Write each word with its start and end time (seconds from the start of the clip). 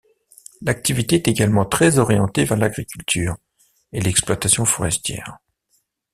L'activité 0.63 1.17
est 1.17 1.27
également 1.27 1.63
très 1.63 1.99
orientée 1.99 2.43
vers 2.43 2.57
l'agriculture 2.57 3.37
et 3.91 4.01
l'exploitation 4.01 4.65
forestière. 4.65 5.37